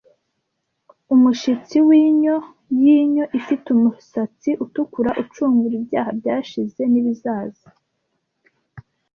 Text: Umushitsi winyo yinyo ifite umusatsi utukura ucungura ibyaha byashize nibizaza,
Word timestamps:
Umushitsi 1.13 1.77
winyo 1.87 2.35
yinyo 2.81 3.25
ifite 3.39 3.65
umusatsi 3.75 4.49
utukura 4.63 5.09
ucungura 5.23 5.73
ibyaha 5.79 6.11
byashize 6.19 6.81
nibizaza, 6.91 7.67